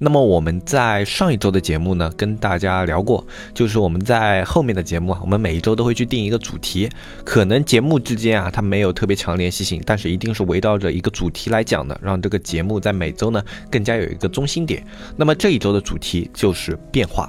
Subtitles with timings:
[0.00, 6.88] 那么我们在上一周的节目呢，跟大家聊过，就是我们在后面的节目啊，我们每一周都会去定一个主题，
[7.24, 14.86] 可能节目之间啊，它没有特别强联系性，但是一定是围绕着一个主题来讲的，让这个节目在每周呢更加有一个中心点。
[15.16, 17.28] 那么这一周的主题就是变化。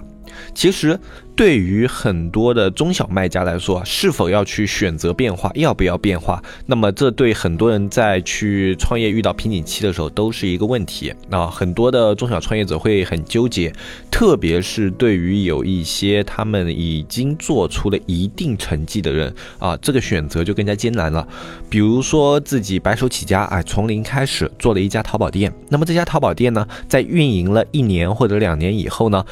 [0.53, 0.97] 其实，
[1.39, 6.43] 对于很多的中小卖家来说，是否要去选择变化，要不要变化？
[6.65, 11.13] 那么，这对很多人在去创业遇到瓶颈期的时候，都是一个问题。
[11.29, 13.73] 那很多的中小创业者会很纠结，
[14.11, 21.25] 特别是对于有一些他们已经做出了一定成绩的人啊，这个选择就更加艰难了。
[21.69, 29.23] 比如说自己白手起家，哎，从零开始做了一家淘宝店，那么这家淘宝店呢，在运营了一年或者两年以后呢？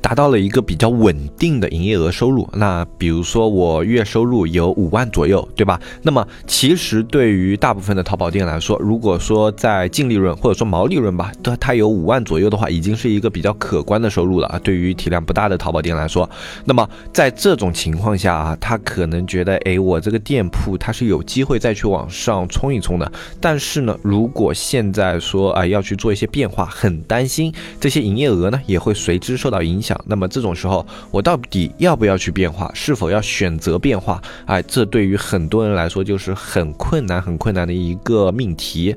[0.00, 2.48] 达到了一个比较稳定定的营业额收入。
[2.54, 5.78] 那比如说我月收入有五万左右，对吧？
[6.00, 14.58] 那么其实对于大部分的淘宝店来说，如果说在净利润或者说毛利润吧，它它有五万左右的话，已经是一个比较可观的收入了啊。
[14.60, 16.28] 对于体量不大的淘宝店来说，
[16.64, 23.12] 那么在这种情况下啊，他可能觉得，哎，我这个店铺它是有机会再去往上冲一冲的。
[23.38, 30.00] 但是呢，如果现在说啊要去做一些变化，很担心这些营业额呢也会随之受到影响。
[30.06, 32.70] 那么这种时候，我到到底要不要去变化？
[32.74, 34.22] 是否要选择变化？
[34.46, 38.94] 哎，这对于很多人来说就是很困难、很困难的一个命题。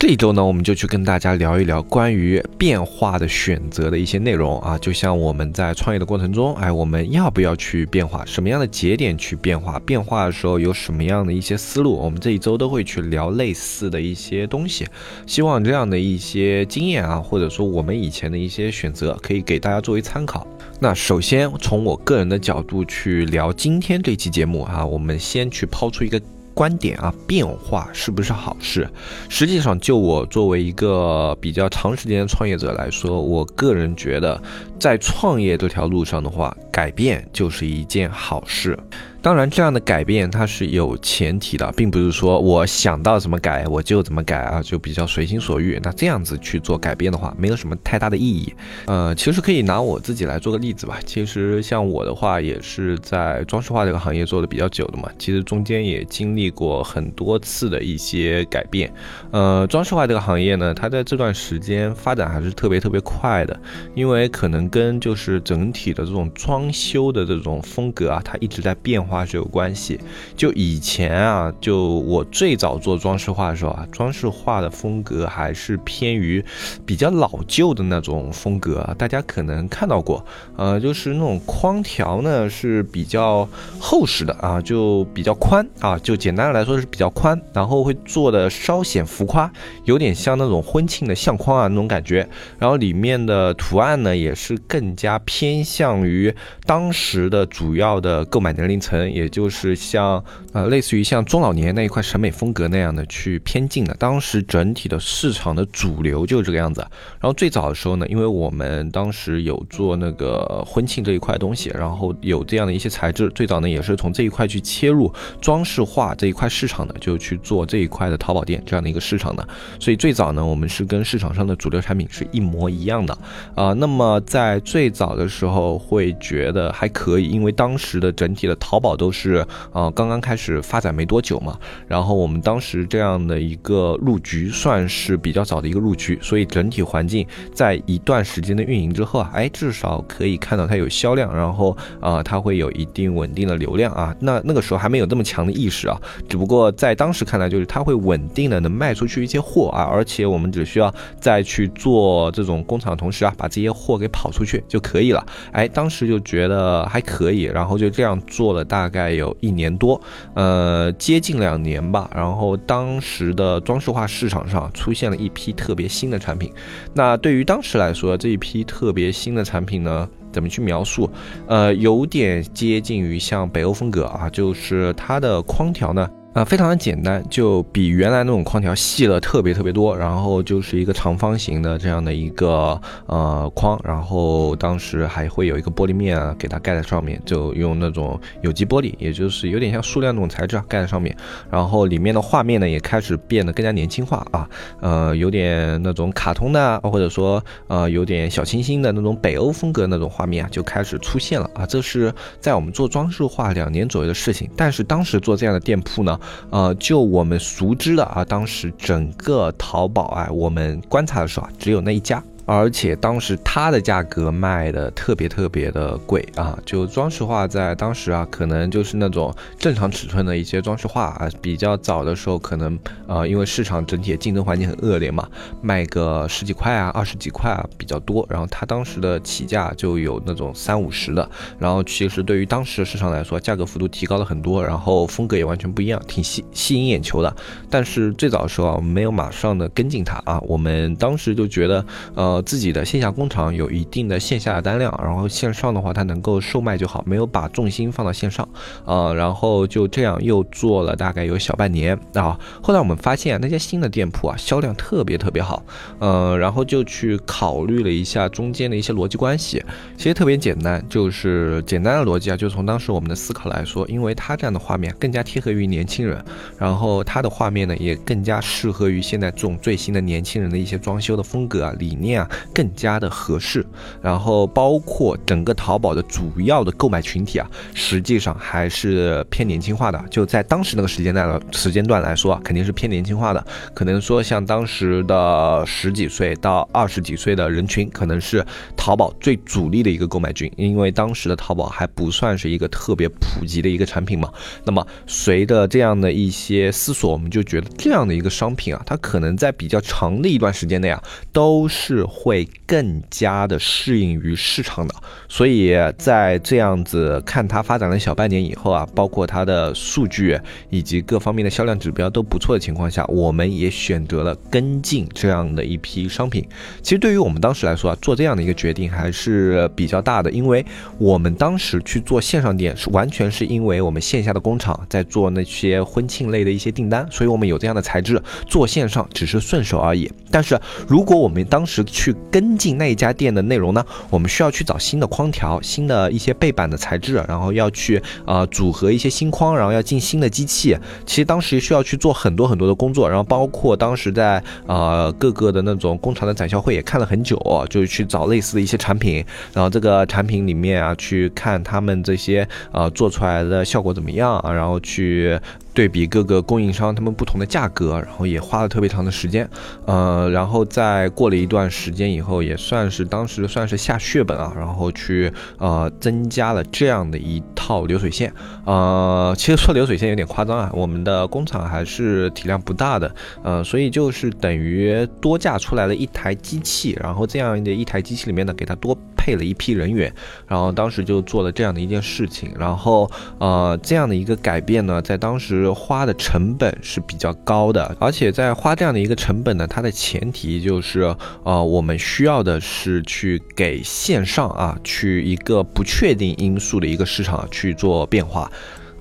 [0.00, 8.24] 这一周呢，我们就去跟大家聊一聊关于变化的选择的一些内容啊，就像我们在创业的过程中，哎，我们要不要去变化？
[8.24, 9.78] 什么样的节点去变化？
[9.80, 11.98] 变化的时候有什么样的一些思路？
[11.98, 14.86] 我们这一周都会去聊类似的一些东西，
[15.26, 20.46] 希望这样的一些经验啊，或者说我们以前的一些选择，可以给大家作为参考。
[20.80, 26.18] 那首先从我个人的角度去聊今天这期节目啊，我们先去抛出一个。
[26.54, 28.88] 观点啊，变化是不是好事？
[29.28, 34.40] 实际上，就我作为一个比较长时间的创业者来说，我个人觉得，
[34.78, 38.78] 在创业这条路上的话，改变就是一件好事。
[39.22, 45.78] 当然，这样的改变它是有前提的，并不是说我想到怎么改我就怎么改啊，就比较随心所欲。
[45.82, 48.54] 那这样子去做改变的话，没有什么太大的意义。
[48.86, 50.98] 呃，其实可以拿我自己来做个例子吧。
[51.04, 55.10] 其实像我的话，也是在装饰画这个行业做的比较久的嘛。
[55.18, 58.90] 其实中间也经历过很多次的一些改变。
[59.32, 63.60] 呃，装饰画这个行业呢，它在这段时间发展还是特别特别快的，
[63.94, 68.98] 因为可能跟就是整体的这种装修的这种风格啊，它一直在变。
[69.10, 69.98] 画是有关系，
[70.36, 76.42] 就以前啊，就我最早做装饰画的时候啊，装饰画的风格还是偏于
[76.86, 80.24] 比较老旧的那种风格啊，大家可能看到过，
[80.56, 83.48] 呃，就是那种框条呢是比较
[83.80, 89.50] 厚实的啊，就比较宽啊，就简单的来说是比较宽，然后会做的稍显浮夸，
[89.84, 92.28] 有点像那种婚庆的相框啊那种感觉，
[92.60, 96.32] 然后里面的图案呢也是更加偏向于
[96.64, 98.99] 当时的主要的购买年龄层。
[99.08, 100.22] 也就是像
[100.52, 106.80] 呃，类似于像中老年那一块审美风格那样的去偏近的，当时整体的市场的主流就是这个样子。
[107.20, 119.48] 然后最早的时候呢，因为我们当时有做那个婚庆这一块东西，然后有这样的一些材质，最早呢也是从这一块去切入装饰画这一块市场的，就去做这一块的淘宝店这样的一个市场的。
[119.80, 123.16] 所以最早呢，我们是跟市场上的主流产品是一模一样的
[123.54, 123.72] 啊。
[123.72, 128.90] 那么在最早的时候会觉得还可以，因为当时的整体的淘宝。
[129.00, 144.16] 都是啊，刚刚开始是发展没多久嘛，然后我们当时这样的一个入局算是比较早的一个入局，所以整体环境在一段时间的运营之后啊，哎，至少可以看到它有销量，然后啊，它会有一定稳定的流量啊。
[144.18, 150.90] 那那个时候还没有这么强的意识啊，只不过在当时看来就是它会稳定的能卖出去一些货啊，而且我们只需要
[151.20, 155.22] 再去做这种工厂同时啊，把这些货给跑出去就可以了。
[155.52, 158.64] 哎，当时就觉得还可以，然后就这样做了。
[158.70, 160.00] 大概有一年多，
[160.34, 162.10] 呃，接近两年吧。
[162.14, 166.52] 然后当时的装饰画市场上出现了一批特别新的产品。
[166.94, 171.10] 那对于当时来说，这一批特别新的产品呢，怎么去描述？
[171.46, 176.08] 呃，有点接近于像北欧风格啊，就是它的框条呢。
[176.32, 191.16] 啊，非常的简单，就比原来那种框条细了特别特别多，然后就是一个长方形的这样的一个呃框，然后当时还会有一个玻璃面啊给它盖在上面，就用那种有机玻璃，也就是有点像塑料那种材质啊盖在上面，
[191.50, 194.48] 然后里面的画面呢也开始变得更加年轻化啊，
[194.80, 206.18] 呃有点那种卡通的，或者说呃有点小清新的那种北欧风格那种画面啊就开始出现了啊，这是在我们做装饰画两年左右的事情，但是当时做这样的店铺呢。
[206.50, 212.22] 呃，就我们熟知的啊，当时整个淘宝啊，我们观察的时候啊，只有那一家。
[212.52, 222.76] 而且当时它的价格卖的特别特别的贵啊，就装饰画在当时啊，可能就是那种正常尺寸的一些装饰画啊，比较早的时候可能
[223.06, 225.28] 呃，因为市场整体的竞争环境很恶劣嘛，
[225.62, 228.26] 卖个十几块啊、二十几块啊比较多。
[228.28, 237.32] 然后它当时的起价就有那种三五十的，然后其实对于当时的市场来说，价格幅度提高了很多，然后风格也完全不一样，挺吸吸引眼球的。
[237.70, 241.86] 但是最早的时候啊，没有马上的跟进它啊，我们当时就觉得
[242.16, 242.39] 呃。
[242.42, 248.48] 自己的线下工厂有一定的线下的单量，然后线上的话它能够售卖就好，没有把重心放到线上，
[248.84, 252.38] 啊，然后就这样又做了大概有小半年啊。
[252.62, 255.62] 后来我们发现那些新的店铺啊销量特别特别好，
[255.98, 259.62] 嗯，然后就去考虑了一下中间的一些逻辑关系，
[259.96, 266.24] 其实特别简单，就是简单的逻辑啊，就从当时我们的思考来说，因为它这样的画面更加贴合于年轻人，
[266.58, 272.29] 然后它的画面呢也更加适合于现在这种最新的年轻人的一些装修的风格啊理念啊。
[272.54, 273.64] 更加的合适，
[274.02, 280.02] 然后包括整个淘宝的主要的购买群体啊，实际上还是偏年轻化的。
[280.10, 283.46] 就在当时那个时间段的时间段来说啊，肯定是偏年轻化的。
[283.74, 288.44] 可能说像当时的十几岁到二十几岁的人群，可能是
[288.76, 294.30] 淘宝最主力的一个购买群，因为当时的淘宝还不算是一个特别普及的一个产品嘛。
[294.64, 301.02] 那么随着这样的一些思索，我们就觉得这样的一个商品啊，它可能在比较长的一段时间内啊，
[301.32, 302.04] 都是。
[302.10, 304.94] 会更加的适应于市场的，
[305.28, 316.46] 所以在这样子看它发展了小半年以后啊，包括它的数据以及各方面的销量指标都不错的情况下，我们也选择了跟进这样的一批商品。
[316.82, 320.64] 其实对于我们当时来说啊，做这样的一个决定还是比较大的，因为
[320.98, 330.10] 我们当时去做线上店是完全是因为我们线下的工厂在做那些婚庆类的一些订单，所以我们有这样的材质做线上只是顺手而已。
[330.30, 330.58] 但是
[330.88, 333.84] 如果我们当时去去跟进那一家店的内容呢？
[334.08, 340.74] 我们需要去找新的框条、新的一些背板的材质，然后要去呃组合一些新框，然后要进新的机器。
[341.04, 347.36] 其实当时需要去做很多很多的工作，然后包括当时在呃各个的那种工厂的展销会也看了很久，
[347.68, 355.38] 就去找类似的一些产品，然后这个产品里面啊去看他们这些呃做出来的效果怎么样啊，然后去。
[355.72, 359.48] 对比各个供应商他们不同的价格，然后也花了特别长的时间，
[359.86, 368.32] 呃，然后在过了一段时间以后，也算是当时算是下血本啊，然后去呃增加了这样的一套流水线，
[368.64, 378.96] 呃，其实说流水线有点夸张啊，我们的工厂还是体量不大的，呃，所以就是等于多架出来了一台机器，然后这样的一台机器里面呢，给它多
[379.30, 380.12] 配了一批人员，
[380.46, 385.70] 然后当时就做了这样的一件事情，然后呃这样的一个改变呢，在当时。
[385.72, 398.50] 花的成本是比较高的，而且在花这样的一个成本呢，它的前提就是，呃，我们需要的是去给线上啊，去一个不确定因素的一个市场去做变化。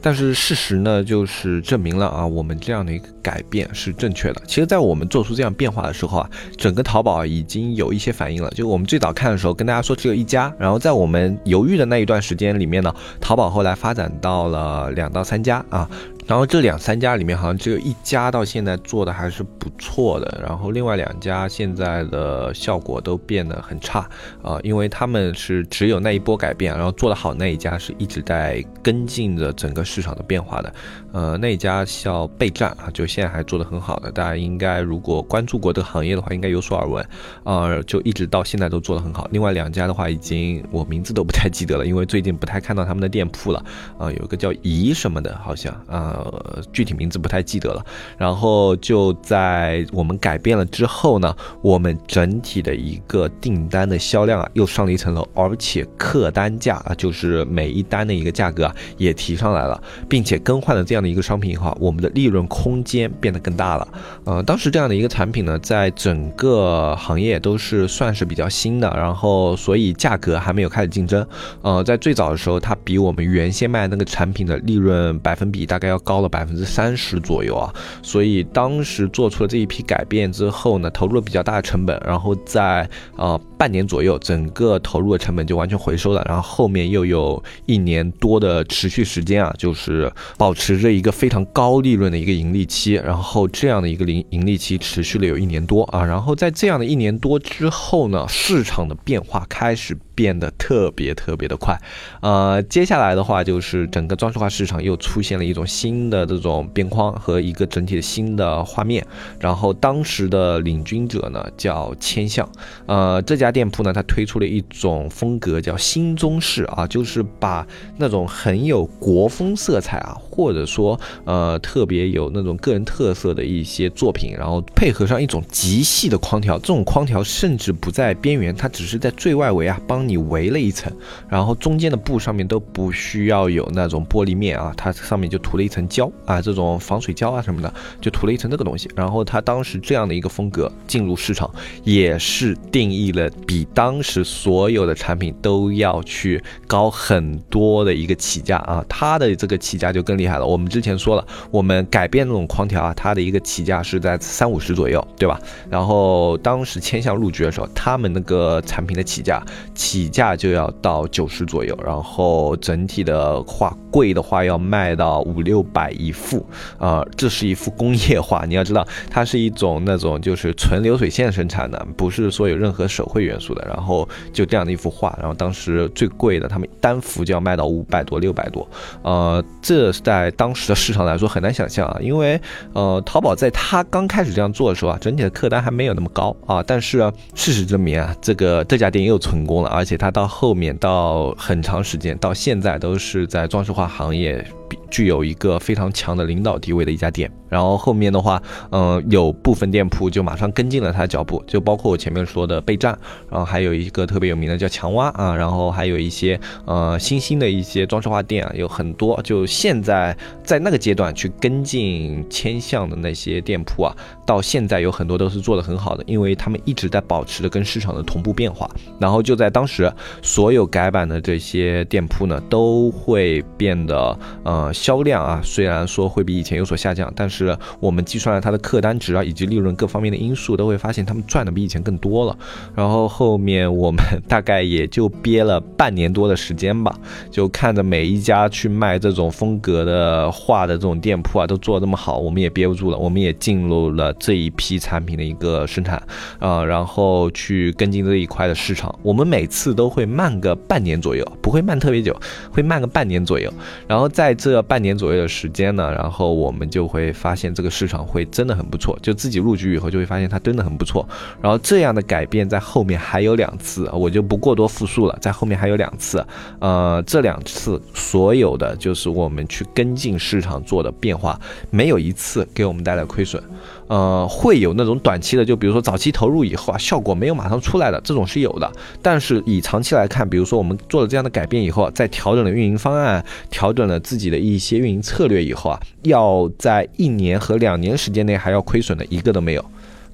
[0.02, 4.42] 但是事实呢，就是证明了啊，我们这样的一个改变是正确的。
[4.48, 8.50] 其实，在我们做出这样变化的时候啊，整个淘宝已经有一些反应了。
[8.52, 15.90] 就我们最早看的时候，跟大家说只有一家，然后在我们犹豫的那一段时间里面呢，淘宝后来发展到了两到三家啊。
[16.30, 24.08] 然后这两三家里面好像只有一家到现在做的还是不错的，然后另外两家现在的效果都变得很差
[24.44, 30.72] 啊，因为他们是只有那一波改变，然后做得好那一家是一直在跟进着整个市场的变化的，
[31.14, 37.04] 呃，那一家叫备战啊，就现在还做得很好的，大家应该如果关注过这个行业的话，应该有所耳闻
[37.44, 39.28] 呃，就一直到现在都做得很好。
[39.32, 43.66] 另外两家的话，已经我名字都不太记得了，因为最近不太看到他们的店铺了
[43.98, 46.18] 啊，有个叫怡什么的，好像啊。
[46.20, 47.86] 呃具体名字不太记得了。
[48.18, 63.88] 然后就在我们改变了之后呢，我们整体的一个订单的销量啊，又上了一层楼，而且客单价啊，就是每一单的一个价格啊，也提上来了，并且更换了这样的一个商品以后，我们的利润空间变得更大了。
[64.26, 71.26] 呃，当时这样的一个产品呢，在整个行业都是算是比较新的，然后所以价格还没有开始竞争。
[71.62, 77.74] 呃，在最早的时候，它比我们原先卖那个产品的利润百分比大概要高了百分之三十左右啊。
[78.02, 86.24] 所以当时做出了这一批改变之后呢，投入了比较大的成本，然后在呃半年左右，整个投入的成本就完全回收了。
[86.28, 92.94] 然后后面又有一年多的持续时间啊，就是保持着一个非常高利润的一个盈利期。
[92.94, 96.04] 然后这样的一个盈盈利期持续了有一年多啊。
[96.04, 99.98] 然后在这样的一年多之后呢，市场的变化开始。
[100.20, 101.80] 变得特别特别的快，
[102.20, 109.06] 呃，接下来的话就是整个装饰画市场又出现了一种新新的这种边框和一个整体的新的画面。
[109.40, 112.48] 然后当时的领军者呢叫千象，
[112.86, 117.66] 呃，这家店铺呢它推出了一种风格叫新中式啊，就是把
[117.98, 130.10] 那种很有国风色彩啊，或者说呃特别有那种个人特色的一些作品，然后配合上一种极细的框条，这种框条甚至不在边缘，它只是在最外围啊帮。
[130.10, 130.92] 你围了一层，
[131.28, 137.72] 然后中间的布上面都不需要有那种玻璃面啊，它上面就涂了一层胶啊，这种防水胶啊什么的，
[138.02, 138.90] 就涂了一层这个东西。
[138.96, 141.50] 然后它当时这样的一个风格进入市场，
[141.84, 148.84] 也是定义了比当时所有的产品都要去高很多的一个起价啊。
[148.90, 150.46] 它的这个起价就更厉害了。
[150.46, 155.40] 我们之前说了，我们改变这种框条啊，它的一个起价是在三五十左右，对吧？
[155.70, 159.46] 然后当时千象入局的时候，他们那个产品的起价
[159.76, 160.00] 起。
[160.00, 166.44] 起价就要到九十左右，然后整体的画贵的话要卖到五六百一幅，
[166.80, 178.68] 啊，这是一幅工业画，你要知道它是一种那种就是纯流水线生产的，不是说有任何手绘元素的，然后就这样的一幅画，然后当时最贵的他们单幅就要卖到五百多六百多，
[179.04, 182.42] 呃，这在当时的市场来说很难想象啊，因为
[182.74, 187.00] 呃淘宝在它刚开始这样做的时候啊，整体的客单还没有那么高啊，但是
[187.36, 190.00] 事实证明啊，这个这家店又成功了，而且。
[190.00, 194.59] 它到后面到很长时间到现在都是在装饰行业。
[194.90, 202.98] 具有一个非常强的领导地位的一家店，然后后面的话，嗯，有部分店铺就马上跟进了他的脚步，就包括我前面说的备战，
[203.30, 209.20] 然后还有一个特别有名的叫强蛙啊，然后还有一些呃新兴的一些装饰画店啊，有很多。
[209.24, 213.96] 就现在在那个阶段去跟进千象的那些店铺啊，
[214.26, 218.70] 到现在有很多都是做的很好的，因为他们一直在保持着跟市场的同步变化。
[219.00, 224.59] 然后就在当时，所有改版的这些店铺呢，都会变得呃。
[224.74, 232.38] 销量啊，虽然说会比以前有所下降，但是我们计算了它的客单值啊，以及利润各方面的因素，都会发现他们赚的比以前更多了。
[232.76, 236.96] 然后后面我们大概也就憋了半年多的时间吧，
[237.32, 246.02] 就看着每一家去卖这种风格的画的这种店铺啊，都做的这么好，我们也憋不住了，我们也进入了这一批产品的一个生产
[246.40, 248.94] 啊，然后去跟进这一块的市场。
[249.04, 252.16] 我们每次都会慢个半年左右，不会慢特别久，
[252.52, 253.52] 会慢个半年左右。
[253.88, 261.08] 然后在这这半年左右的时间呢，然后我们就会发现这个市场会真的很不错，就自己入局以后就会发现它真的很不错。
[261.42, 266.26] 然后这样的改变在后面还有两次，我就不过多复述了，在后面还有两次，
[266.60, 271.40] 呃，这两次所有的就是我们去跟进市场做的变化，
[271.70, 273.42] 没有一次给我们带来亏损。
[273.90, 278.72] 呃，会有那种短期的，就比如说早期投入以后啊，效果没有马上出来的，这种是有的。
[279.02, 289.66] 但是以长期来看，比如说我们做了这样的改变以后，在调整了运营方案，调整了自己的一些运营策略以后啊，要在一年和两年时间内还要亏损的一个都没有。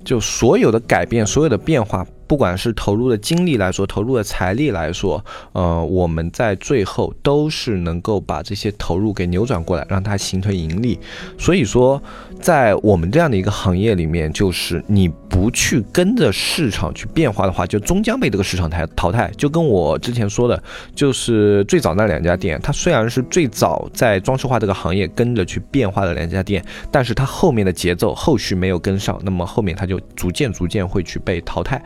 [0.05, 2.07] 就所有的改变，所有的变化。
[2.27, 10.99] 不管是投入的精力来说，投入的财力来说，呃，我们在最后都是能够把这些投入给扭转过来，让它形成盈利。
[11.37, 12.01] 所以说，
[12.39, 19.31] 在我们这样的一个行业里面，就是你不去跟着市场去变化的话，就终将被这个市场淘淘汰。
[19.37, 20.61] 就跟我之前说的，
[20.95, 31.81] 就是最早那两家店，它虽然是最早在装饰画这个行业跟着去变化的两家店，但是它后面的节奏后续没有跟上，那么后面它就逐渐逐渐会去被淘汰。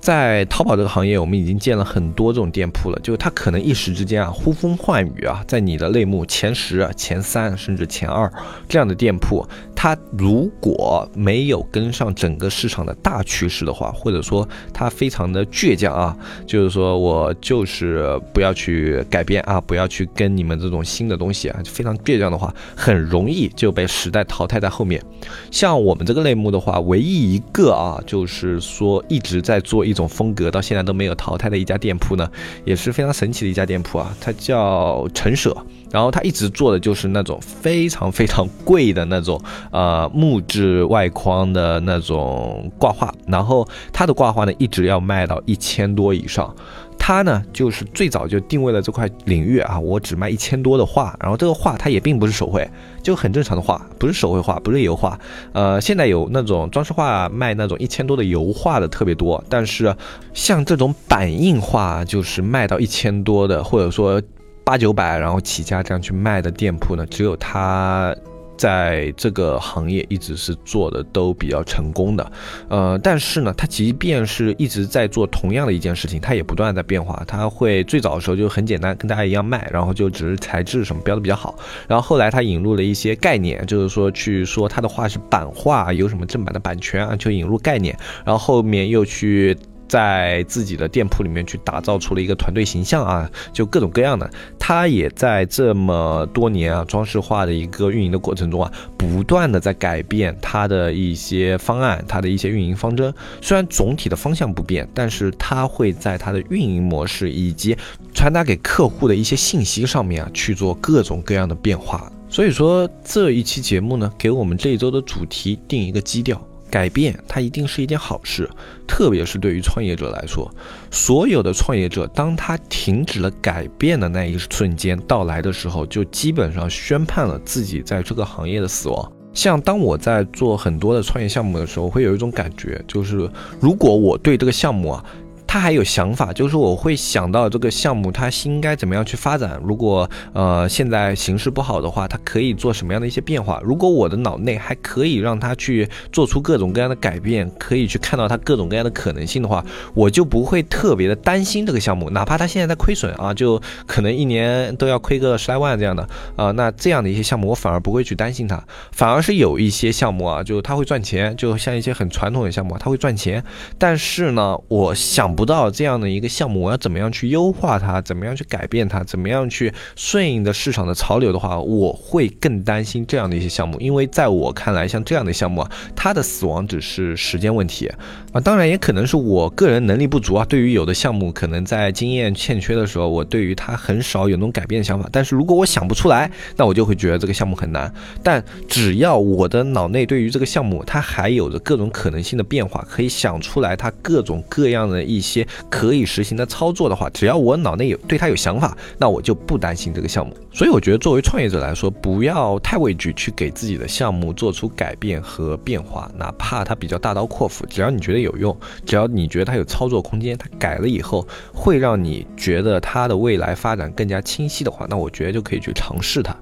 [0.00, 8.32] 在淘宝这个行业，我们已经建了很多这种店铺了，就是它可能一时之间啊呼风唤雨啊，在你的类目前十、前三甚至前二
[8.68, 25.02] 这样的店铺，它如果没有跟上整个市场的大趋势的话，或者说它非常的倔强啊，就是说我就是不要去改变啊，不要去跟你们这种新的东西啊，非常倔强的话，很容易就被时代淘汰在后面。
[25.50, 29.87] 像我们这个类目的话，唯一一个啊，就是说一直在做。
[29.88, 32.30] 一种风格到现在都没有淘汰的一家店铺呢，
[32.64, 35.56] 也是非常神奇的一家店铺啊，它叫陈舍，
[35.90, 39.40] 然后它一直做的就是那种非常非常贵的那种
[39.70, 46.54] 呃木质外框的那种挂画，然后它的挂画呢一直要卖到一千多以上。
[46.98, 52.68] 他呢就是最早就定位了这块领域啊，我只卖一千多的画，然后这个画它也并不是手绘，
[53.02, 55.18] 就很正常的画，不是手绘画，不是油画。
[55.52, 59.94] 呃，现在有那种装饰画卖那种一千多的油画的特别多，但是
[60.34, 64.20] 像这种版印画，就是卖到一千多的，或者说
[64.62, 68.14] 八九百然后起价这样去卖的店铺呢，只有他。
[68.58, 72.32] 在这个行业一直是做的都比较成功的，
[72.68, 77.22] 呃，但是呢，他即便是一直在做同样的一件事情，他也不断在变化。
[77.26, 81.56] 他会最早的时候就很简单，跟大家一样卖，然后就只是材质什么标的比较好。
[81.86, 87.96] 然后后来他引入了一些概念，就是说去说他的画是版画，有什么正版的版权啊，就引入概念。
[88.24, 89.56] 然后后面又去。
[89.88, 94.30] 在自己的店铺里面去打造出了一个团队形象啊，就各种各样的。
[94.58, 103.12] 他也在这么多年啊装饰画的一个运营的过程中啊，不断的在改变他的一些方案，他的一些运营方针。
[103.40, 107.76] 虽然总体的方向不变，但是他会在他的运营模式以及
[108.12, 112.12] 传达给客户的一些信息上面啊去做各种各样的变化。
[112.28, 116.38] 所以说这一期节目呢，给我们这一周的主题定一个基调。
[116.70, 118.48] 改变它一定是一件好事，
[118.86, 120.50] 特别是对于创业者来说，
[120.90, 129.12] 所有的创业者，当他停止了改变的那一瞬间到来的时候，就基本上宣判了自己在这个行业的死亡。
[129.34, 135.04] 像当我在做很多的创业项目的时候，会有一种感觉，就是如果我对这个项目啊。
[135.48, 139.58] 他还有想法，就是我会想到这个项目，它应该怎么样去发展？
[139.64, 143.58] 如果呃现在形势不好的话，它可以做什么样的一些变化？
[143.64, 149.64] 如果我的脑内还可以让它去做出各种各样的改变，可以去看到它各种各样的可能性的话，
[149.94, 158.62] 我就不会特别的担心这个项目，哪怕它现在在亏损啊，就可能一年都要亏个十来万这样的啊，那这样的一些项目，我反而不会去担心它，
[158.92, 163.42] 反而是有一些项目啊，就它会赚钱，就像一些很传统的项目，它会赚钱，
[163.78, 165.37] 但是呢，我想。
[165.38, 168.00] 不到这样的一个项目，我要怎么样去优化它？
[168.00, 169.04] 怎么样去改变它？
[169.04, 177.86] 怎么样去顺应的市场的潮流的话，我会更担心这样的一些项目，因为在我看来，像这样的项目啊，它的死亡只是时间问题
[178.32, 178.40] 啊。
[178.40, 180.44] 当然，也可能是我个人能力不足啊。
[180.44, 185.08] 对于有的项目，可能在经验欠缺的时候，我对于它很少有那种改变的想法。
[185.12, 187.88] 但是如果我想不出来，那我就会觉得这个项目很难。
[188.24, 195.27] 但只要我的脑内对于这个项目，它还有着各种可能性的变化，可以想出来它各种各样的一些。
[195.28, 200.34] 些可以实行的操作的话，只要我脑内有对他有想法，那我就不担心这个项目。
[200.52, 216.34] 所以我觉得，作为创业者来说，不要太畏惧去给自己的项目做出改变和变化，哪怕它比较大刀阔斧，只要你觉得有用，只要你觉得它有操作空间，它改了以后会让你觉得它的未来发展更加清晰的话，那我觉得就可以去尝试它。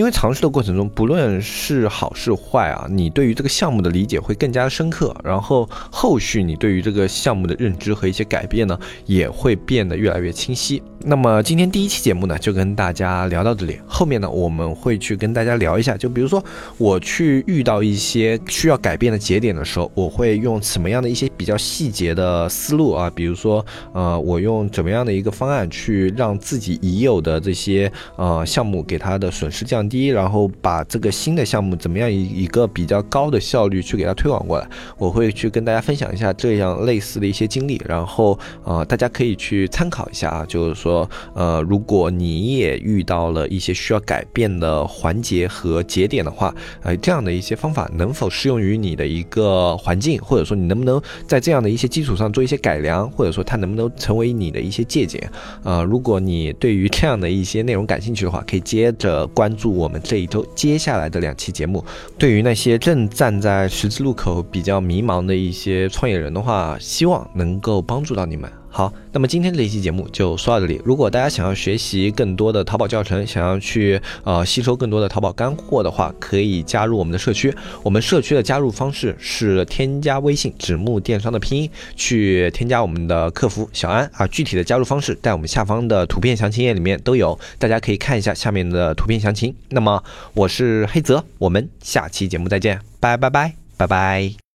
[0.00, 10.82] 因为尝试的过程中，不论是好是坏啊，你对于这个项目的理解会更加深刻，然后后续你对于这个项目的认知和一些改变呢，也会变得越来越清晰。
[11.02, 13.78] 那么今天第一期节目呢，就跟大家聊到这里。
[13.86, 16.44] 后面呢，我们会去跟大家聊一下，就比如说
[16.76, 23.10] 我去遇到一些需要改变的节点的时候，我会用什么样的一些比较细节的思路啊？
[23.14, 34.68] 比如说，呃，我用怎么样的一个方案去让自己已有的这些呃项目给它的损失降低，然后把这个新的项目怎么样以一个比较高的效率去给它推广过来？
[34.98, 40.89] 我会去跟大家分享一下这样类似的一些经历，然后呃，大家可以去参考一下啊，就是说。
[40.90, 55.30] 说呃，如果你也遇到了一些需要改变的环节和节点的话，呃，这样的一些方法能否适用于你的一个环境，或者说你能不能在这样的一些基础上做一些改良，或者说它能不能成为你的一些借鉴？
[55.62, 61.84] 呃，如果你对于这样的一些内容感兴趣的话，可以接着关注我们这一周接下来的两期节目。
[62.18, 68.59] 对于那些正站在十字路口比较迷茫的一些创业人的话，希望能够帮助到你们。
[68.72, 70.80] 好，那么今天这一期节目就说到这里。
[70.84, 77.52] 如果大家想要学习更多的淘宝教程，想要去呃吸收更多的淘宝干货的话，可以加入我们的社区。
[77.82, 84.26] 我们社区的加入方式是添加微信“纸木电商”的拼音，去添加我们的客服小安啊。
[84.28, 89.52] 具体的加入方式在我们下方的图片详情页里面都有，大家可以看一下下面的图片详情。
[89.70, 90.02] 那么
[90.32, 94.49] 我是黑泽，我们下期节目再见，拜拜拜拜拜。